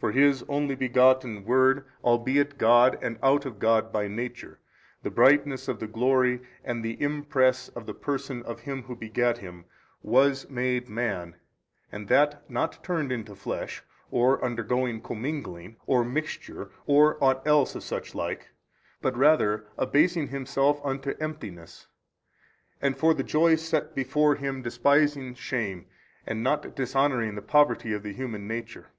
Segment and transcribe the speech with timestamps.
[0.00, 4.60] For His Only Begotten Word albeit God and out of God by Nature,
[5.02, 9.38] the Brightness of the glory and the Impress of the Person of Him Who begat
[9.38, 9.64] Him,
[10.04, 11.34] WAS MADE man
[11.90, 17.74] and that not turned into flesh, or undergoing commingling 2 or mixture or ought else
[17.74, 18.50] of such like,
[19.02, 21.88] but rather abasing Himself unto emptiness,
[22.80, 25.86] and for the joy set before Him despising shame
[26.24, 28.92] and not dishonouring the poverty of the human nature.